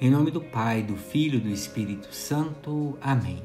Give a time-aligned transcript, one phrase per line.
[0.00, 2.98] Em nome do Pai, do Filho e do Espírito Santo.
[3.00, 3.40] Amém.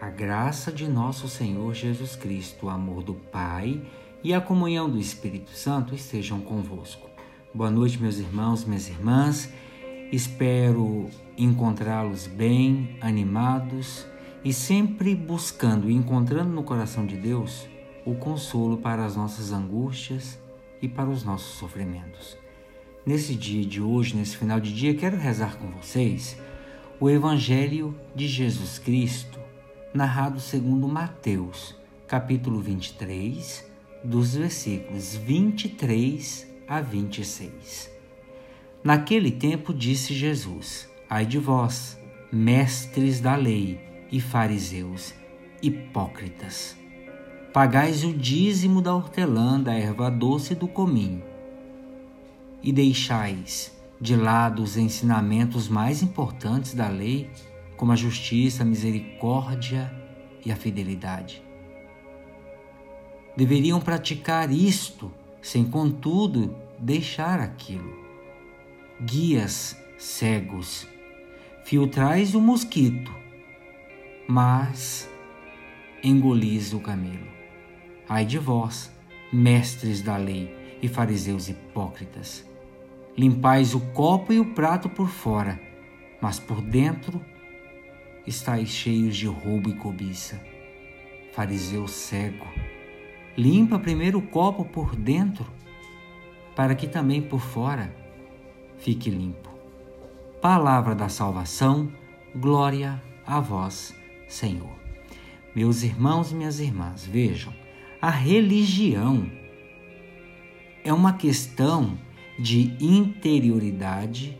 [0.00, 3.82] A graça de nosso Senhor Jesus Cristo, o amor do Pai
[4.22, 7.10] e a comunhão do Espírito Santo estejam convosco.
[7.52, 9.52] Boa noite, meus irmãos, minhas irmãs.
[10.10, 14.06] Espero encontrá-los bem, animados
[14.42, 17.68] e sempre buscando e encontrando no coração de Deus
[18.06, 20.40] o consolo para as nossas angústias
[20.80, 22.43] e para os nossos sofrimentos.
[23.06, 26.38] Nesse dia de hoje, nesse final de dia, quero rezar com vocês
[26.98, 29.38] o Evangelho de Jesus Cristo,
[29.92, 31.76] narrado segundo Mateus,
[32.08, 33.62] capítulo 23,
[34.02, 37.90] dos versículos 23 a 26.
[38.82, 42.00] Naquele tempo disse Jesus: Ai de vós,
[42.32, 43.78] mestres da lei
[44.10, 45.12] e fariseus,
[45.60, 46.74] hipócritas!
[47.52, 51.33] Pagais o dízimo da hortelã, da erva doce e do cominho
[52.64, 53.70] e deixais
[54.00, 57.30] de lado os ensinamentos mais importantes da lei,
[57.76, 59.92] como a justiça, a misericórdia
[60.44, 61.42] e a fidelidade.
[63.36, 68.02] Deveriam praticar isto, sem contudo deixar aquilo.
[69.00, 70.86] Guias cegos,
[71.64, 73.12] filtrais o mosquito,
[74.26, 75.08] mas
[76.02, 77.28] engolis o camelo.
[78.08, 78.90] Ai de vós,
[79.32, 82.53] mestres da lei e fariseus hipócritas!
[83.16, 85.60] Limpais o copo e o prato por fora,
[86.20, 87.24] mas por dentro
[88.26, 90.40] estáis cheios de roubo e cobiça.
[91.32, 92.46] Fariseu cego,
[93.36, 95.46] limpa primeiro o copo por dentro,
[96.56, 97.94] para que também por fora
[98.78, 99.50] fique limpo.
[100.40, 101.92] Palavra da salvação,
[102.34, 103.94] glória a vós,
[104.28, 104.74] Senhor.
[105.54, 107.54] Meus irmãos e minhas irmãs, vejam,
[108.02, 109.30] a religião
[110.82, 111.96] é uma questão
[112.38, 114.38] de interioridade,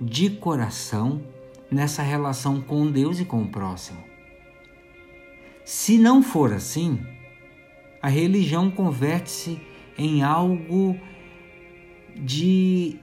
[0.00, 1.22] de coração
[1.70, 4.02] nessa relação com Deus e com o próximo.
[5.64, 6.98] Se não for assim,
[8.00, 9.60] a religião converte-se
[9.96, 10.98] em algo
[12.16, 12.96] de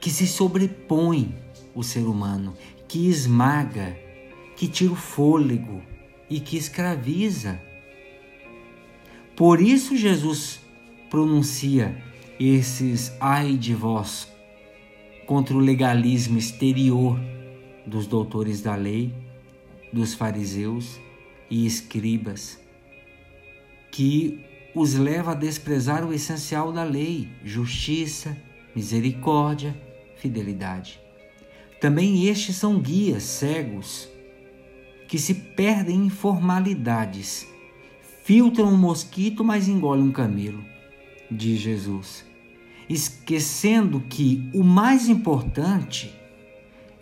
[0.00, 1.34] que se sobrepõe
[1.74, 2.54] o ser humano,
[2.86, 3.96] que esmaga,
[4.56, 5.82] que tira o fôlego
[6.28, 7.60] e que escraviza.
[9.34, 10.60] Por isso Jesus
[11.10, 12.07] pronuncia
[12.38, 14.28] esses ai de vós
[15.26, 17.18] contra o legalismo exterior
[17.84, 19.12] dos doutores da lei,
[19.92, 21.00] dos fariseus
[21.50, 22.60] e escribas,
[23.90, 24.40] que
[24.72, 28.36] os leva a desprezar o essencial da lei: justiça,
[28.74, 29.76] misericórdia,
[30.16, 31.00] fidelidade.
[31.80, 34.08] Também estes são guias cegos
[35.08, 37.48] que se perdem em formalidades,
[38.22, 40.62] filtram um mosquito, mas engolem um camelo,
[41.30, 42.27] diz Jesus
[42.88, 46.14] esquecendo que o mais importante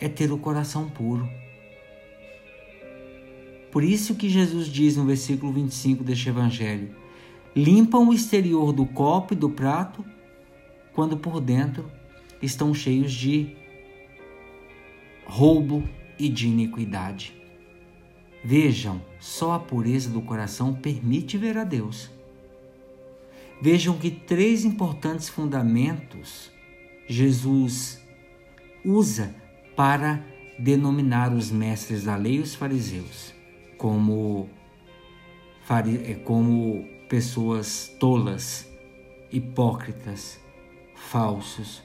[0.01, 1.29] é ter o coração puro.
[3.71, 6.95] Por isso que Jesus diz no versículo 25 deste evangelho:
[7.55, 10.05] limpam o exterior do copo e do prato,
[10.93, 11.91] quando por dentro
[12.41, 13.55] estão cheios de
[15.27, 15.83] roubo
[16.19, 17.35] e de iniquidade.
[18.43, 22.11] Vejam, só a pureza do coração permite ver a Deus.
[23.61, 26.51] Vejam que três importantes fundamentos
[27.09, 28.03] Jesus
[28.85, 29.35] usa
[29.75, 30.25] para
[30.59, 33.35] denominar os mestres da lei e os fariseus
[33.77, 34.49] como,
[36.05, 38.69] é, como pessoas tolas,
[39.31, 40.41] hipócritas,
[40.95, 41.83] falsos.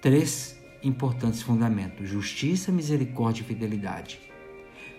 [0.00, 4.20] Três importantes fundamentos: justiça, misericórdia e fidelidade.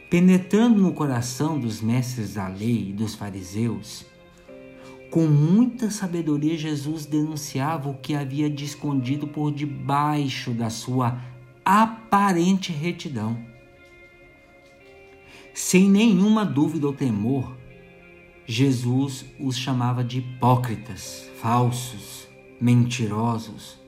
[0.09, 4.05] Penetrando no coração dos mestres da lei e dos fariseus,
[5.09, 11.19] com muita sabedoria, Jesus denunciava o que havia de escondido por debaixo da sua
[11.63, 13.37] aparente retidão.
[15.53, 17.57] Sem nenhuma dúvida ou temor,
[18.45, 22.27] Jesus os chamava de hipócritas, falsos,
[22.59, 23.79] mentirosos,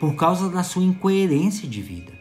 [0.00, 2.12] por causa da sua incoerência de vida.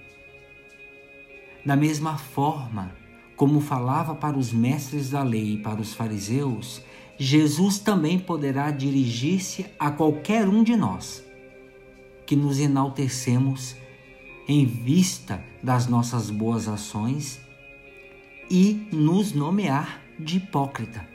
[1.65, 2.95] Da mesma forma
[3.41, 6.79] como falava para os mestres da lei e para os fariseus,
[7.23, 11.23] Jesus também poderá dirigir-se a qualquer um de nós
[12.25, 13.75] que nos enaltecemos
[14.47, 17.39] em vista das nossas boas ações
[18.49, 21.07] e nos nomear de hipócrita.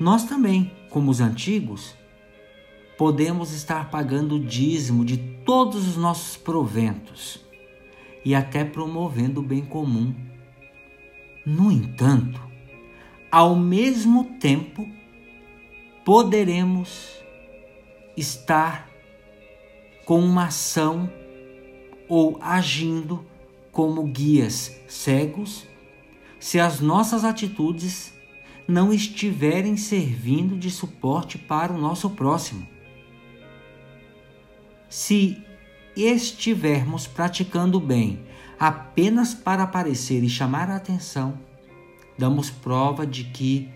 [0.00, 1.94] Nós também, como os antigos,
[2.96, 7.44] podemos estar pagando o dízimo de todos os nossos proventos
[8.24, 10.14] e até promovendo o bem comum.
[11.44, 12.45] No entanto,
[13.36, 14.88] ao mesmo tempo
[16.06, 17.22] poderemos
[18.16, 18.88] estar
[20.06, 21.12] com uma ação
[22.08, 23.26] ou agindo
[23.70, 25.68] como guias cegos
[26.40, 28.14] se as nossas atitudes
[28.66, 32.66] não estiverem servindo de suporte para o nosso próximo.
[34.88, 35.44] Se
[35.94, 38.24] estivermos praticando bem
[38.58, 41.44] apenas para aparecer e chamar a atenção,
[42.18, 43.68] damos prova de que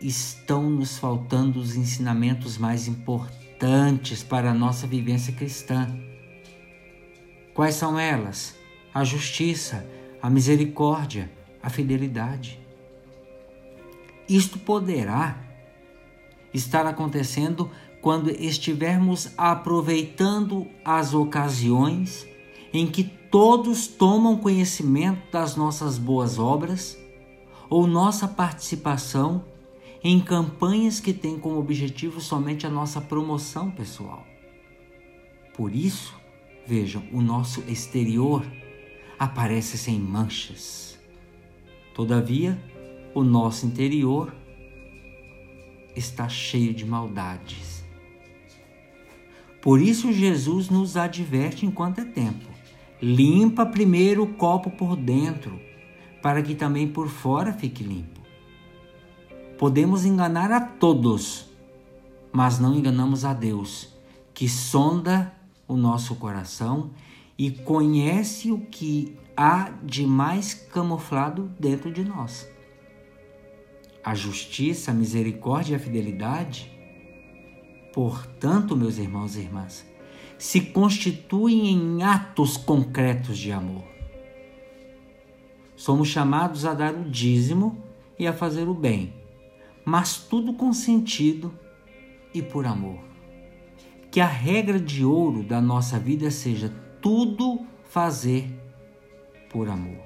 [0.00, 5.88] estão nos faltando os ensinamentos mais importantes para a nossa vivência cristã.
[7.54, 8.56] Quais são elas?
[8.92, 9.86] A justiça,
[10.22, 11.30] a misericórdia,
[11.62, 12.58] a fidelidade.
[14.28, 15.38] Isto poderá
[16.54, 17.70] estar acontecendo
[18.00, 22.26] quando estivermos aproveitando as ocasiões
[22.72, 26.96] em que todos tomam conhecimento das nossas boas obras
[27.70, 29.44] ou nossa participação
[30.02, 34.26] em campanhas que têm como objetivo somente a nossa promoção pessoal.
[35.54, 36.14] Por isso,
[36.66, 38.44] vejam, o nosso exterior
[39.18, 40.98] aparece sem manchas.
[41.94, 42.58] Todavia,
[43.14, 44.34] o nosso interior
[45.94, 47.84] está cheio de maldades.
[49.60, 52.48] Por isso, Jesus nos adverte enquanto é tempo:
[53.02, 55.60] limpa primeiro o copo por dentro,
[56.22, 58.20] para que também por fora fique limpo.
[59.58, 61.50] Podemos enganar a todos,
[62.32, 63.94] mas não enganamos a Deus,
[64.32, 65.34] que sonda
[65.68, 66.90] o nosso coração
[67.36, 72.48] e conhece o que há de mais camuflado dentro de nós.
[74.02, 76.70] A justiça, a misericórdia e a fidelidade,
[77.92, 79.86] portanto, meus irmãos e irmãs,
[80.38, 83.89] se constituem em atos concretos de amor.
[85.80, 87.82] Somos chamados a dar o dízimo
[88.18, 89.14] e a fazer o bem,
[89.82, 91.58] mas tudo com sentido
[92.34, 92.98] e por amor.
[94.10, 98.46] Que a regra de ouro da nossa vida seja tudo fazer
[99.48, 100.02] por amor.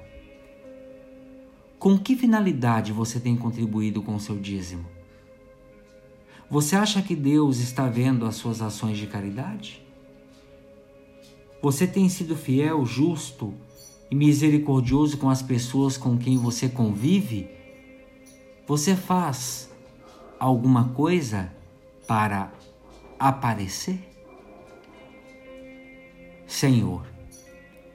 [1.77, 4.85] Com que finalidade você tem contribuído com o seu dízimo?
[6.49, 9.85] Você acha que Deus está vendo as suas ações de caridade?
[11.61, 13.53] Você tem sido fiel, justo
[14.09, 17.49] e misericordioso com as pessoas com quem você convive?
[18.67, 19.69] Você faz
[20.39, 21.51] alguma coisa
[22.07, 22.51] para
[23.19, 23.99] aparecer?
[26.47, 27.05] Senhor,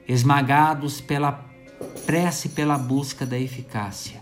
[0.07, 1.45] esmagados pela
[2.05, 4.21] pressa e pela busca da eficácia.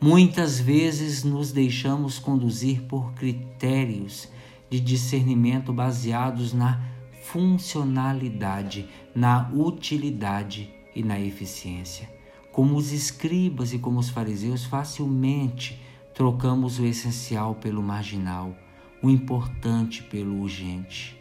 [0.00, 4.28] Muitas vezes nos deixamos conduzir por critérios
[4.70, 6.80] de discernimento baseados na
[7.20, 12.08] funcionalidade, na utilidade e na eficiência.
[12.52, 15.80] Como os escribas e como os fariseus, facilmente
[16.12, 18.56] trocamos o essencial pelo marginal,
[19.02, 21.20] o importante pelo urgente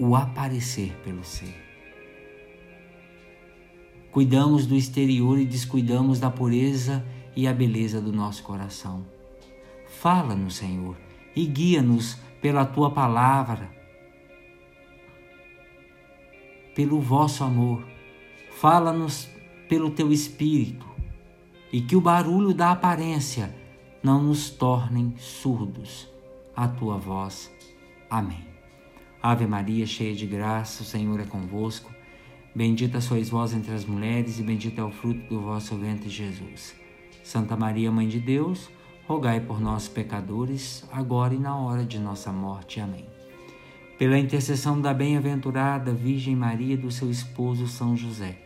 [0.00, 1.54] o aparecer pelo ser.
[4.10, 7.04] Cuidamos do exterior e descuidamos da pureza
[7.36, 9.04] e a beleza do nosso coração.
[10.00, 10.96] Fala-nos, Senhor,
[11.36, 13.70] e guia-nos pela tua palavra,
[16.80, 17.84] pelo vosso amor.
[18.52, 19.28] Fala-nos
[19.68, 20.86] pelo teu espírito
[21.70, 23.54] e que o barulho da aparência
[24.02, 26.08] não nos tornem surdos
[26.56, 27.52] à tua voz.
[28.08, 28.46] Amém.
[29.22, 31.92] Ave Maria, cheia de graça, o Senhor é convosco.
[32.54, 36.74] Bendita sois vós entre as mulheres, e bendito é o fruto do vosso ventre, Jesus.
[37.22, 38.70] Santa Maria, Mãe de Deus,
[39.06, 42.80] rogai por nós, pecadores, agora e na hora de nossa morte.
[42.80, 43.19] Amém.
[44.00, 48.38] Pela intercessão da bem-aventurada Virgem Maria e do seu esposo São José,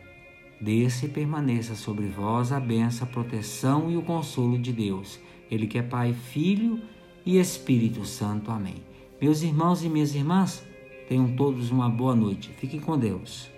[0.59, 5.17] desça e permaneça sobre vós a benção, a proteção e o consolo de Deus,
[5.49, 6.81] Ele que é Pai, Filho
[7.25, 8.51] e Espírito Santo.
[8.51, 8.83] Amém.
[9.21, 10.61] Meus irmãos e minhas irmãs,
[11.07, 12.49] tenham todos uma boa noite.
[12.57, 13.49] Fiquem com Deus.